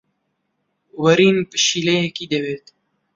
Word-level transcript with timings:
وەرین 1.03 1.37
پشیلەیەکی 1.51 2.25
دەوێت. 2.31 2.65